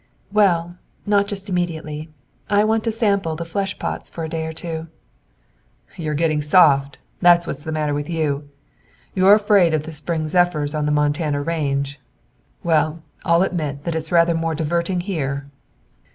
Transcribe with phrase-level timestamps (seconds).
[0.31, 2.09] "Well, not just immediately;
[2.49, 4.87] I want to sample the flesh pots for a day or two."
[5.95, 8.49] "You're getting soft, that's what's the matter with you!
[9.13, 11.99] You're afraid of the spring zephyrs on the Montana range.
[12.63, 15.45] Well, I'll admit that it's rather more diverting here."